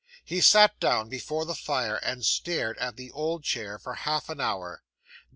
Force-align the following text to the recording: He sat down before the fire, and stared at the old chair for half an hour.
He 0.25 0.41
sat 0.41 0.79
down 0.79 1.09
before 1.09 1.45
the 1.45 1.53
fire, 1.53 1.97
and 1.97 2.25
stared 2.25 2.75
at 2.79 2.95
the 2.95 3.11
old 3.11 3.43
chair 3.43 3.77
for 3.77 3.93
half 3.93 4.29
an 4.29 4.41
hour. 4.41 4.81